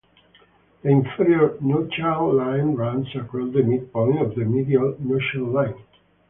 [0.81, 5.75] The inferior nuchal line runs across the mid-point of the "medial" nuchal line.